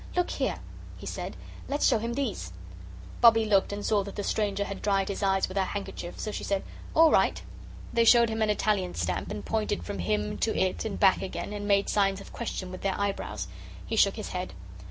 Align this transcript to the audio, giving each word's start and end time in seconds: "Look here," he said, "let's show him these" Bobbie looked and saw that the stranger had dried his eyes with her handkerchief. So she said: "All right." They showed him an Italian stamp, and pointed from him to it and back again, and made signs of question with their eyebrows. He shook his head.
"Look 0.15 0.31
here," 0.31 0.55
he 0.97 1.05
said, 1.05 1.37
"let's 1.67 1.85
show 1.87 1.99
him 1.99 2.15
these" 2.15 2.53
Bobbie 3.21 3.45
looked 3.45 3.71
and 3.71 3.85
saw 3.85 4.03
that 4.03 4.15
the 4.15 4.23
stranger 4.23 4.63
had 4.65 4.81
dried 4.81 5.09
his 5.09 5.21
eyes 5.21 5.47
with 5.47 5.57
her 5.57 5.63
handkerchief. 5.63 6.19
So 6.19 6.31
she 6.31 6.43
said: 6.43 6.63
"All 6.95 7.11
right." 7.11 7.39
They 7.93 8.03
showed 8.03 8.29
him 8.29 8.41
an 8.41 8.49
Italian 8.49 8.95
stamp, 8.95 9.29
and 9.29 9.45
pointed 9.45 9.83
from 9.83 9.99
him 9.99 10.39
to 10.39 10.57
it 10.59 10.85
and 10.85 10.99
back 10.99 11.21
again, 11.21 11.53
and 11.53 11.67
made 11.67 11.87
signs 11.87 12.19
of 12.19 12.33
question 12.33 12.71
with 12.71 12.81
their 12.81 12.99
eyebrows. 12.99 13.47
He 13.85 13.95
shook 13.95 14.15
his 14.15 14.29
head. 14.29 14.53